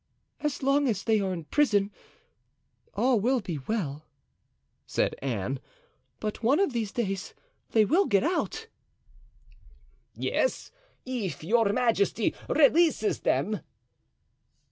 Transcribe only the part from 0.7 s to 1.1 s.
as